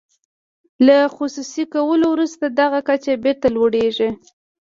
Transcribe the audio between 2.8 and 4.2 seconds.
کچه بیرته لوړیږي.